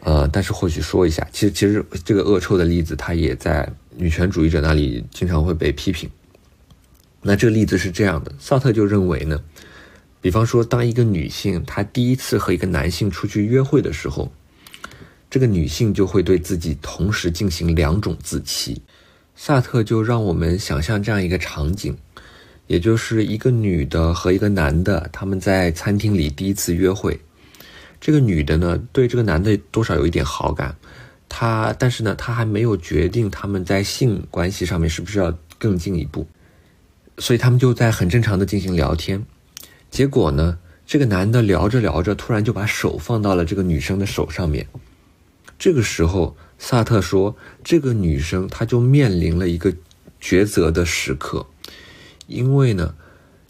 [0.00, 6.08] 呃，但是或许说一下，其实其实这个恶臭的例子，它也在女权主义者那里经常会被批评。
[7.22, 9.42] 那这个例子是这样的，萨特就认为呢，
[10.20, 14.30] 比方说，当一个女性她第一次和一个男性出去约会的时候，
[15.28, 18.80] 这个女性就会对自己同时进行两种自欺。
[19.34, 21.94] 萨特就让我们想象这样一个场景，
[22.66, 27.18] 也就是一个女的和一个男的，他们在餐厅里第一次约会。
[28.00, 30.74] 这个女的呢，对这个男的多少有一点好感，
[31.28, 36.26] 她但是呢，她还没有决定他们在性关系上面是不是要更进一步，
[37.18, 39.22] 所以他们就在很正常的进行聊天。
[39.90, 44.66] 结果呢，这个男的聊着聊着，突然就把手放到了这个女生的手上面。
[45.58, 49.72] 这个时候，萨特说，这个女生她就面临了一个
[50.20, 51.46] 抉择的时刻，
[52.26, 52.94] 因为呢，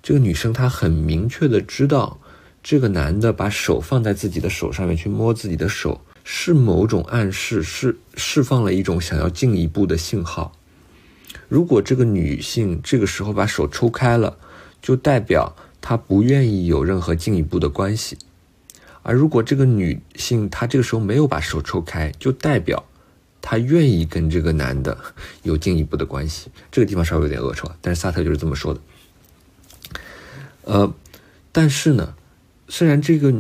[0.02, 2.18] 这个女生她很明确的知道。
[2.62, 10.50] 这个男的把手放在自己的手上面去摸自己的手，是某种暗示，是释放了一种想要进一步的信号。
[11.48, 14.36] 如果这个女性这个时候把手抽开了，
[14.82, 18.16] 就代表她不愿意有任何进一步的关系；
[19.06, 22.84] 而如果这个女性她这个时候没有把手抽开，就代表
[23.40, 24.98] 她愿意跟这个男的
[25.44, 26.50] 有进一步的关系。
[26.72, 28.80] 这个地方稍微有点恶臭，但是萨特就是这么说的。
[30.64, 30.92] 呃，
[31.52, 32.14] 但是呢。
[32.68, 33.32] 虽然这个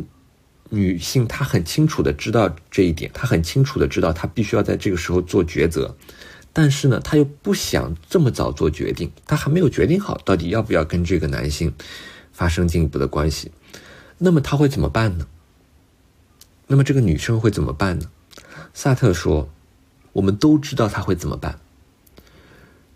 [0.70, 5.96] 女性她很清楚的知道这一点，她很清楚的知道她必须要在这个时候做抉择，
[6.52, 11.74] 但是呢，她又不想这么早做决定，她还没有决定好到底要不要跟这个男性
[12.32, 13.50] 发生进一步的关系。
[14.18, 15.26] 那么她会怎么办呢？
[16.66, 18.06] 那么这个女生会怎么办呢？
[18.74, 19.48] 萨特说，
[20.12, 21.58] 我们都知道她会怎么办。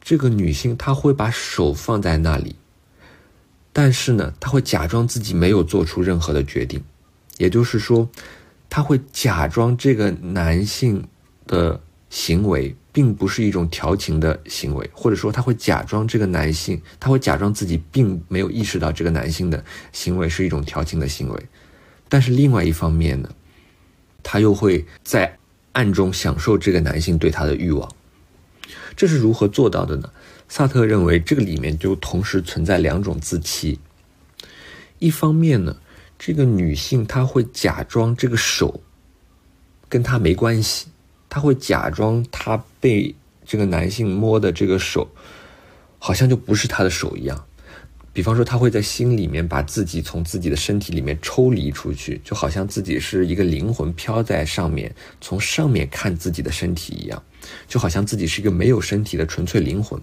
[0.03, 2.57] 这个女性她会把手放在那里。
[3.73, 6.83] 但是呢，她会假装自己没有做出任何的决定，
[7.39, 8.09] 也就是说，
[8.69, 11.07] 她会假装这个男性
[11.47, 11.81] 的
[12.11, 21.47] 行为并不是一种调情的行为，或者说她会假装这个男性，她会假装自己并没有意识到这个男性的行为是一种调情的行为。
[22.09, 23.31] 但是另外一方面呢，
[24.23, 25.39] 他又会在
[25.73, 27.89] 暗中享受这个男性对他的欲望。
[28.97, 30.11] 这是如何做到的呢？
[30.49, 33.79] 萨特认为，这个里面就同时存在两种自欺。
[34.99, 35.77] 一方面呢，
[36.19, 38.81] 这个女性她会假装这个手
[39.89, 40.89] 跟她没关系，
[41.29, 43.15] 她会假装她被
[43.47, 45.09] 这个男性摸的这个手
[45.99, 47.47] 好像就不是她的手一样。
[48.21, 57.23] 比方说，他会在心里面把自己从自己的身体里面抽离出去，就好像自己是一个灵魂飘在上面，从上面看自己的身体一样，
[57.67, 59.99] 就好像自己是一个没有身体的纯粹灵魂。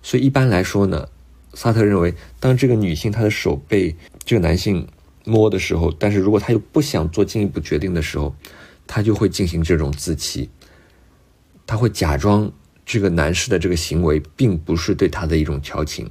[0.00, 1.06] 所以一般来说呢，
[1.52, 4.88] 萨特认为，当这个女性她的手被这个男性
[5.26, 8.34] 摸的时候，但是如果她又不想做进一步决定的时候，
[8.86, 10.48] 他就会进行这种自欺，
[11.66, 12.50] 他会假装
[12.86, 16.10] 这个男士的这个行为并不是对他的一种调情，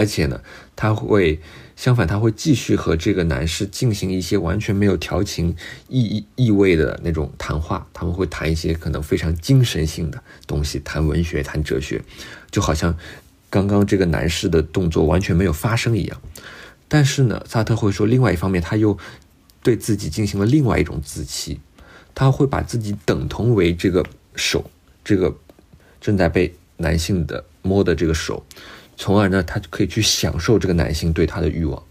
[0.00, 0.40] 而且呢，
[0.74, 1.38] 他会
[1.76, 5.54] 相反，他会继续和这个男士进行一些完全没有调情
[5.88, 12.00] 意意味的那种谈话，他们会谈一些可能非常精神性的东西，谈文学，谈哲学，
[12.50, 12.96] 就好像
[13.50, 16.18] 刚刚这个男士的动作完全没有发生一样。
[16.88, 18.96] 但是呢，萨特会说，另外一方面，他又
[19.62, 21.60] 对自己进行了另外一种自欺，
[22.14, 24.02] 他会把自己等同为这个
[24.34, 24.70] 手，
[25.04, 25.36] 这个
[26.00, 28.42] 正在被男性的摸的这个手，
[29.00, 31.82] 从而呢，他就可以去享受这个男性对他的欲望。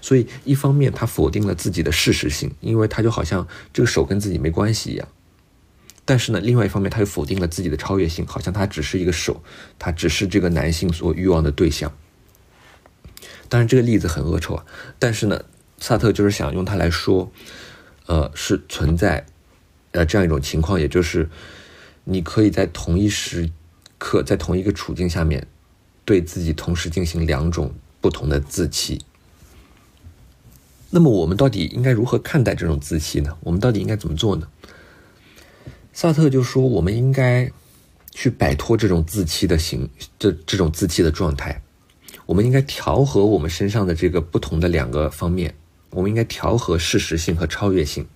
[0.00, 5.06] 所以，一方面他否定了自己的事实性，因为他就好像这个手跟自己没关系一样；
[6.04, 9.40] 但是呢，另外一方面他又否定了自己的超越性，好像他只是一个手，
[9.78, 11.92] 他只是这个男性所欲望的对象。
[13.48, 14.66] 当然，这个例子很恶臭啊。
[14.98, 15.44] 但是呢，
[15.78, 17.30] 萨特就是想用它来说，
[18.06, 19.26] 呃，是存在，
[19.92, 21.30] 呃，这样一种情况，也就是
[22.02, 23.48] 你可以在同一时
[23.96, 25.46] 刻，在同一个处境下面，
[26.08, 28.98] 对自己同时进行两种不同的自欺。
[30.88, 33.36] 那么，我们到底应该如何看待这种自欺呢？
[33.40, 34.48] 我们到底应该怎么做呢？
[35.92, 37.52] 萨特就说，我们应该
[38.10, 39.86] 去摆脱这种自欺的形，
[40.18, 41.60] 这这种自欺的状态。
[42.24, 45.54] 我们应该调和我们身上的这个不同的两个方面，
[45.90, 48.06] 我们应该调和事实性和超越性，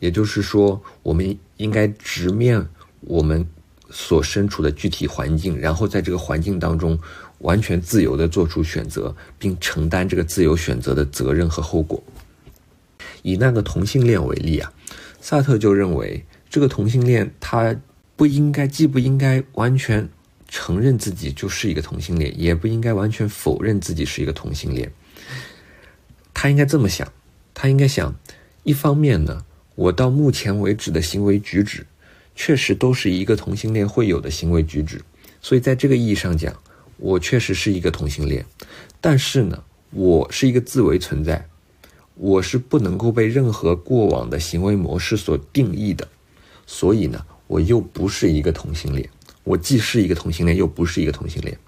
[0.00, 2.66] 也就是说，我们应该直面
[3.02, 3.46] 我们
[3.94, 6.98] 所身处的具体环境，然后在这个环境当中
[7.38, 12.02] 完全自由的做出选择，并承担这个自由选择的责任和后果。
[13.22, 14.72] 以那个同性恋为例啊，
[15.20, 17.74] 萨特就认为这个同性恋他
[18.16, 20.08] 不应该，既不应该完全。
[20.46, 24.92] 承认自己就是一个同性恋，也不应该完全否认自己是一个同性恋。
[26.32, 27.10] 他应该这么想，
[27.54, 28.14] 他应该想：
[28.62, 31.84] 一方面呢，我到目前为止的行为举止，
[32.34, 35.00] 确实都是一个同性恋会有的行为举止，
[35.40, 36.54] 所以在这个意义上讲，
[36.96, 38.44] 我确实是一个同性恋。
[39.00, 41.48] 但是呢，我是一个自为存在，
[42.14, 46.08] 我是不能够被任何过往的行为模式所定义的，
[46.66, 49.08] 所以呢，我又不是一个同性恋。
[49.44, 51.58] 我既是一个同性恋，又不是一个同性恋，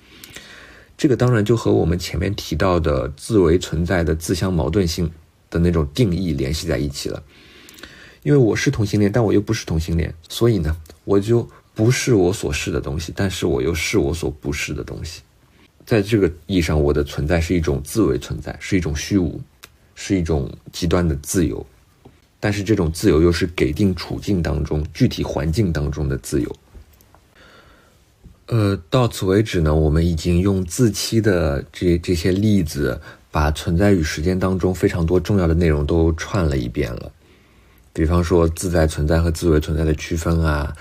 [0.96, 5.11] 这个当然就和我们前面提到的自为存在的自相矛盾性
[5.50, 7.22] 的那种定义联系在一起了。
[8.27, 15.23] 因为我是同性恋，但我又不是同性恋，所以呢，我就不是我所是的东西，但是我又是我所不是的东西。
[15.85, 19.41] 在这个意义上，我的存在是一种自为存在，是一种虚无，
[19.95, 21.65] 是一种极端的自由。
[22.41, 26.57] 但是这种自由又是给定处境当中、具体环境当中的自由。
[28.47, 37.12] 呃，到此为止呢，我们已经用自欺的这这些例子，把存在与时间当中非常多重要的内容都串了一遍了。
[37.97, 40.77] 比方说，自在存在和自为存在的区分啊，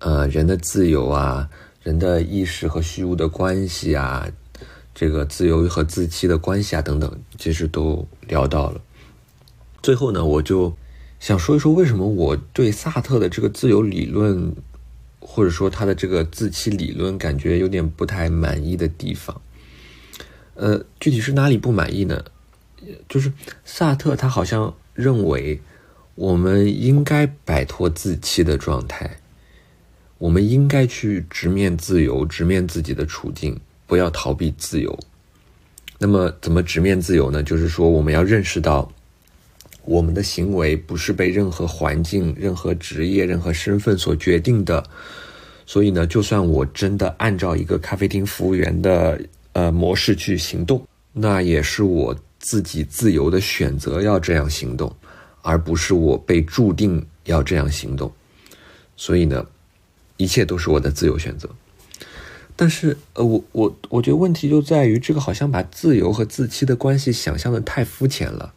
[0.00, 1.48] 呃，人的自由啊，
[1.82, 4.28] 人的意识和虚无的关系啊，
[4.94, 8.82] 这个自由和自欺的关系啊，等等，其实都聊到了。
[9.82, 10.76] 最后呢，我就
[11.18, 14.54] 想说一说，为什么我对萨特的这个自由理论。
[15.20, 19.38] 或者说他的这个自欺理论感觉有点不太满意的地方，
[20.54, 22.24] 呃，具体是哪里不满意呢？
[23.08, 23.30] 就是
[23.64, 25.60] 萨特他好像认为
[26.18, 29.08] 我们应该摆脱自欺的状态，
[30.18, 34.98] 我们应该去直面自由，直面自己的处境，不要逃避自由。
[35.96, 37.40] 那么怎么直面自由呢？
[37.40, 38.90] 就是说我们要认识到。
[39.84, 44.84] 我们的行为不是被任何环境、任何职业、任何身份所决定的，
[45.64, 49.18] 所以呢，就算我真的按照一个咖啡厅服务员的
[49.54, 54.94] 呃模式去行动，那也是我自己自由的选择要这样行动，
[55.42, 58.12] 而不是我被注定要这样行动。
[58.96, 59.46] 所以呢，
[60.16, 61.48] 一切都是我的自由选择。
[62.56, 68.52] 但是，呃，我我我觉得问题就在于这个好像把自由和自欺的关系想象的太肤浅了。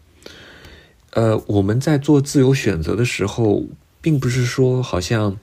[1.12, 3.66] 呃，我们在做自由选择的时候，
[4.02, 5.38] 并不是说好像，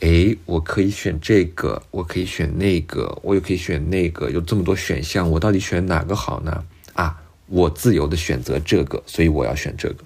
[0.00, 6.64] 哎，我可以选这个，我可以选那个，我也可以选那个，有这么多选项，我到底选哪个好呢？
[6.92, 10.04] 啊，我自由的选择这个，所以我要选这个。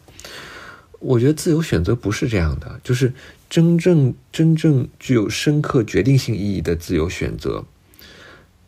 [0.99, 3.13] 我觉得自由选择不是这样的，就是
[3.49, 7.65] 真正真正具有深刻决定性意义的自由选择，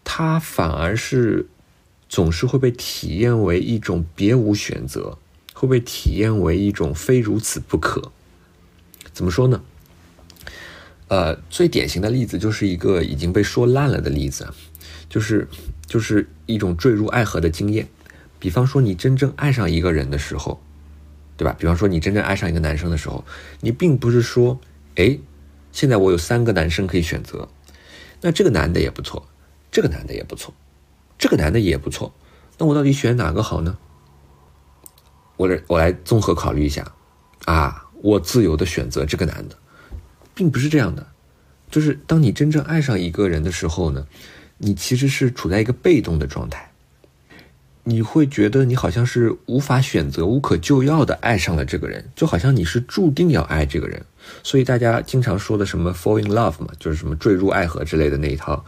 [0.05, 1.47] 它反而是
[2.09, 5.19] 总是会被体验为一种别无选择。
[5.55, 8.13] 会被体验为一种非如此不可？
[9.13, 9.61] 怎么说呢？
[11.09, 14.47] 呃，最典型的例子就是一个已经被说烂了的例子，
[15.09, 15.49] 就是
[15.85, 17.89] 就是一种坠入爱河的经验。
[18.39, 20.63] 比方说，你真正爱上一个人的时候，
[21.39, 21.55] 对吧？
[21.57, 23.25] 比方说你真正爱上一个男生的时候，
[23.61, 24.59] 你并不是说，
[24.97, 25.17] 哎，
[25.71, 27.49] 现在我有三个男生可以选择，
[28.21, 29.29] 那这个男的也不错，
[29.71, 30.53] 这个男的也不错，
[31.17, 32.13] 这个男的也不错，
[32.59, 33.79] 那我到底选哪个好呢？
[35.37, 36.93] 我来我来综合考虑一下，
[37.45, 39.57] 啊，我自由的选择这个男的，
[40.35, 41.07] 并不是这样的，
[41.71, 44.05] 就是当你真正爱上一个人的时候呢，
[44.57, 46.68] 你其实是处在一个被动的状态。
[47.89, 54.05] 你会觉得你好像是无法选择、无可救药的爱上了这个人，就好像你是注定要爱这个人。
[54.43, 58.63] 所以大家经常说的什么 “fall in love” 嘛，就是什么坠入爱河之类的那一套，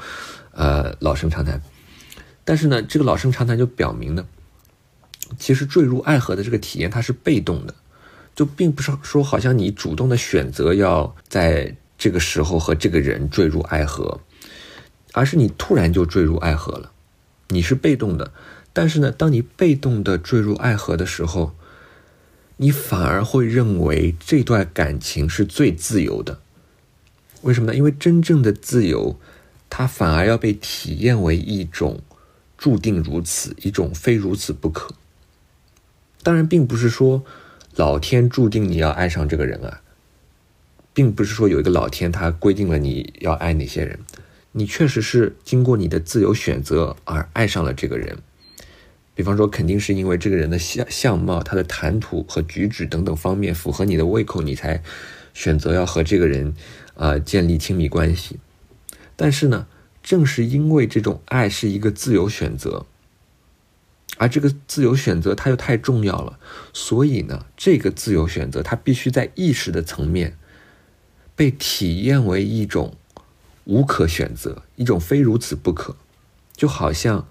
[0.53, 1.61] 呃，老生常谈。
[2.47, 4.25] 但是呢，这个老生常谈就表明呢，
[5.39, 7.75] 其实坠入爱河的这个体验它是被动的，
[8.35, 14.19] 就并不是说好像你主动的选择要在这个时候和这个人坠入爱河，
[15.13, 16.91] 而是你突然就坠入爱河了，
[17.49, 18.33] 你是被动的。
[18.73, 21.55] 但是呢，当你被动的坠入爱河的时候，
[22.59, 26.41] 你反而会认为这段感情是最自由的。
[27.43, 27.75] 为什么呢？
[27.75, 29.19] 因为真正的自由，
[29.69, 32.01] 它反而要被体验为一种
[32.59, 34.95] 注定如此，一种非如此不可。
[36.23, 37.25] 当然，并不是说
[37.77, 39.81] 老天注定你要爱上这个人啊，
[40.93, 43.99] 并不是说有一个老天他规定了你要爱哪些人，
[44.53, 48.19] 你确实是经过你的自由选择而爱上了这个人。
[49.21, 54.83] 比方说，肯定是因为这个人的相相貌、他的谈吐和举止等等方面符合你的胃口，你才
[55.35, 56.55] 选择要和这个人
[56.95, 58.39] 啊建立亲密关系。
[59.17, 59.67] 但是呢，
[60.03, 62.87] 正是因为这种爱是一个自由选择，
[64.17, 66.39] 而这个自由选择它又太重要了，
[66.73, 70.39] 所以呢，这个自由选择它必须在意识的层面
[71.37, 72.97] 被体验为一种
[73.65, 75.95] 无可选择，一种非如此不可，
[76.57, 77.29] 就好像。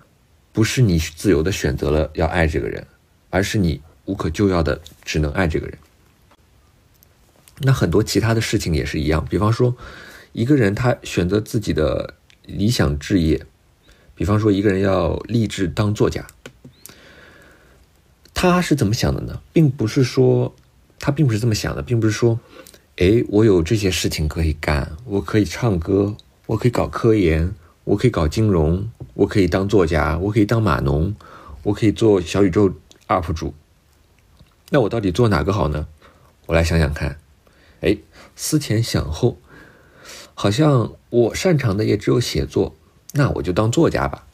[0.51, 2.85] 不是你自由的选择了要爱这个人，
[3.29, 5.77] 而是你无可救药的只能爱这个人。
[7.59, 9.75] 那很多其他的事情也是一样，比方说，
[10.31, 13.45] 一个人他选择自己的理想职业，
[14.15, 16.25] 比方说一个人要立志当作家，
[18.33, 19.41] 他是怎么想的呢？
[19.53, 20.55] 并不是说
[20.99, 22.39] 他并不是这么想的，并不是说，
[22.97, 27.53] 哎，我有这些事情可以干，我可以唱歌，我可以搞科研。
[27.85, 28.87] 我可以搞金融，
[29.19, 31.13] 我可以当作家，我可以当码农，
[31.63, 32.73] 我可以做小宇宙
[33.07, 33.53] UP 主。
[34.69, 35.87] 那我到底做哪个好呢？
[36.45, 37.19] 我来想想看。
[37.81, 37.97] 哎，
[38.37, 39.37] 思前想后，
[40.33, 42.77] 好像我擅长的也只有写作，
[43.11, 44.25] 那我就当作家吧。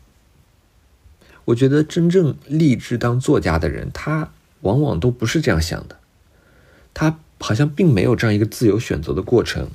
[1.46, 4.30] 我觉得真正立志当作家的人，他
[4.62, 5.98] 往往都不是这样想的，
[6.94, 9.68] 他好像并没有这样一个自由选择的过程。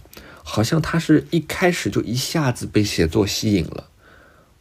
[0.45, 3.90] 好像他是一开始就一下子被写作吸引了，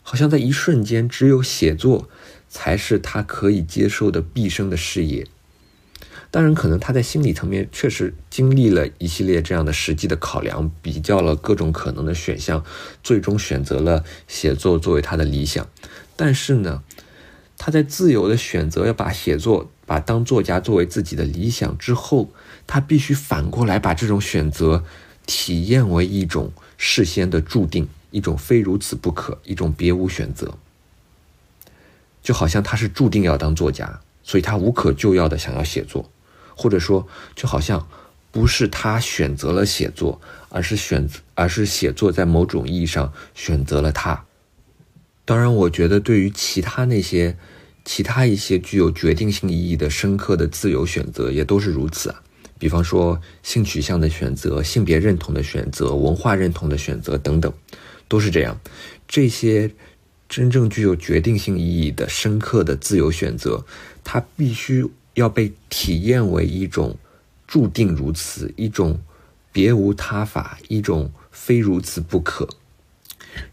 [0.10, 2.10] 好像在一瞬间，只有写作
[2.50, 5.28] 才是他可以接受的毕生的事业。
[6.32, 12.66] 当然，可能他在心理层面确实经历了一系列这样的实际的考量，比较了各种可能的选项，
[13.04, 15.70] 最终选择了写作作为他的理想。
[16.16, 16.82] 但是呢，
[17.60, 22.32] 他在自由的选择要把写作、把当作家作为自己的理想之后，
[22.66, 24.84] 他必须反过来把这种选择。
[25.32, 30.58] 体验为一种事先的注定，一种非如此不可，一种别无选择。
[32.22, 36.10] 就好像他是注定要当作家，所以他无可救药的想要写作，
[36.56, 37.88] 或者说，就好像
[38.32, 44.26] 不是他选择了写作，而是选择，而是写作在某种意义上选择了他。
[45.26, 47.38] 当然，我觉得对于其他那些，
[47.86, 52.22] 其他一些具有决定性意义的深刻的自由选择，也都是如此啊。
[52.58, 57.54] 比方说性取向的选择、性别认同的选择、文化认同的选择等等，
[58.10, 58.60] 都是这样。
[59.08, 59.72] 这些
[60.28, 63.66] 真正具有决定性意义的深刻的自由选择，
[64.04, 66.98] 它必须要被体验为一种
[67.48, 69.00] 注定如此、一种
[69.54, 72.50] 别无他法、一种非如此不可。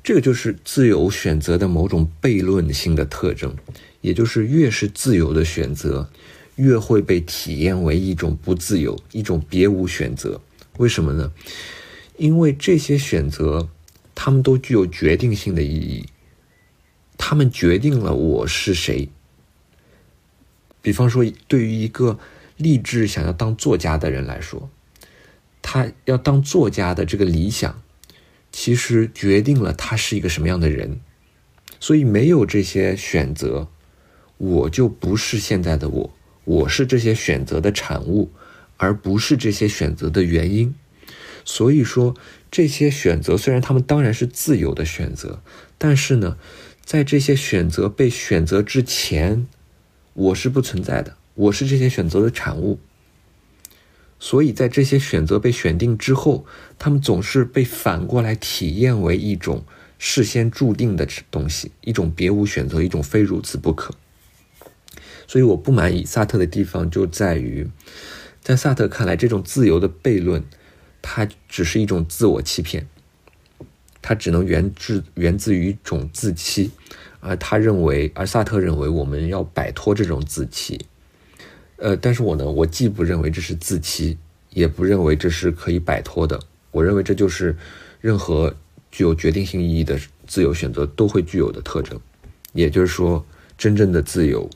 [0.02, 3.54] 这个就是自由选择的某种悖论性的特征，
[4.00, 6.10] 也就是越是自由的选择。
[6.56, 10.40] 越会被体验为一种不自由，一种别无选择。
[10.78, 11.30] 为什么呢？
[12.16, 13.68] 因为这些选择，
[14.26, 16.04] 他们都具有决定性的意义。
[17.16, 19.08] 他们决定了我是谁。
[20.82, 22.18] 比方说，对于一个
[22.56, 24.68] 立志想要当作家的人来说，
[25.62, 27.80] 他要当作家的这个理想，
[28.50, 30.98] 其实决定了他是一个什么样的人。
[31.78, 33.68] 所以，没有这些选择，
[34.38, 36.10] 我就不是现在的我。
[36.42, 38.32] 我是这些选择的产物，
[38.76, 40.74] 而不是这些选择的原因。
[41.46, 42.14] 所以说，
[42.50, 45.40] 这些选择虽然他们当然是自由的选择，
[45.78, 46.36] 但是呢，
[46.84, 49.46] 在这些选择被选择之前，
[50.12, 51.16] 我是不存在的。
[51.34, 52.80] 我是这些选择的产物，
[54.18, 56.46] 所以在这些选择被选定之后，
[56.78, 59.64] 他们总是被反过来体验为一种
[59.98, 63.94] 事先注定的东西，一种别无选择，一种非如此不可。
[65.28, 67.68] 所以我不满意萨特的地方就在于，
[68.42, 70.42] 在萨特看来，这种自由的悖论，
[71.08, 72.84] 它只是一种自我欺骗，
[74.02, 76.72] 它只能源自源自于一种自欺，
[77.20, 80.84] 而他认为，而萨特认为我们要摆脱这种自欺。
[81.76, 84.18] 呃，但是我呢，我既不认为这是自欺，
[84.50, 86.40] 也不认为这是可以摆脱的。
[86.72, 87.56] 我认为这就是
[88.00, 88.52] 任何
[88.90, 89.96] 具有决定性意义的
[90.26, 91.98] 自由选择都会具有的特征。
[92.52, 93.24] 也就是说，
[93.56, 94.50] 真正的自由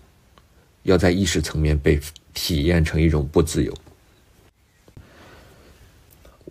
[0.82, 2.00] 要在意识层面被
[2.34, 3.72] 体验成一种不自由。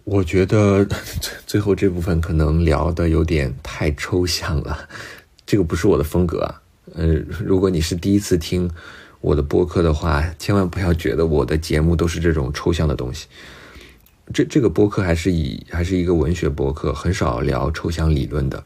[0.10, 0.84] 我觉得
[1.46, 4.90] 最后这部分可能聊的有点太抽象了，
[5.46, 6.62] 这个不是我的风格啊。
[6.96, 8.70] 嗯，如果你是第一次听。
[9.22, 13.28] 我的播客的话，千万不要觉得我的节目都是这种抽象的东西。
[14.34, 18.64] 这这个播客还是以还是一个文学播客，很少聊抽象理论的。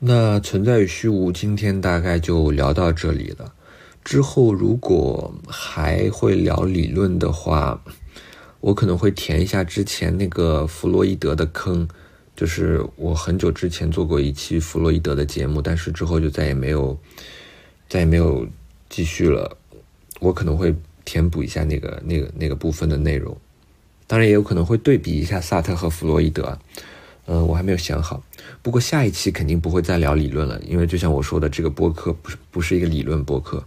[0.00, 3.54] 那存在与虚无，今天大概就聊到这里了。
[4.02, 7.80] 之后如果还会聊理论的话，
[8.60, 11.88] 我可能会填一下之前那个弗洛伊德的坑。
[12.36, 16.96] 就是我很久之前做过一期弗洛伊德的节目，但是之后就再也没有，
[17.88, 18.46] 再也没有。
[18.90, 19.54] 继续了，
[20.18, 23.36] 我可能会填补一下那个、那个、那个部分的内容，
[24.06, 26.58] 当然也有可能会对比一下萨特和弗洛伊德，
[27.26, 28.22] 嗯，我还没有想好。
[28.62, 33.62] 不过下一期肯定不会再聊理论了，因为就像我说的，这个播客不是不是一个理论播客，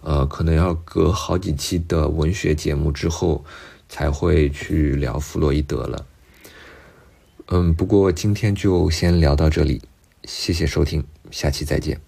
[0.00, 3.44] 呃，可能要隔好几期的文学节目之后
[3.88, 6.06] 才会去聊弗洛伊德了。
[7.48, 9.82] 嗯，不过今天就先聊到这里，
[10.24, 12.00] 谢谢收听，下期再见。